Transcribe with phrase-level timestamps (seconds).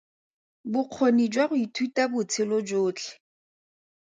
[0.71, 3.11] Bokgoni jwa go ithuta botshelo jotlhe.